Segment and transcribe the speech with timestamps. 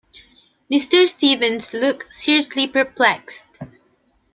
[0.71, 1.05] Mr.
[1.07, 3.45] Stevens looked seriously perplexed.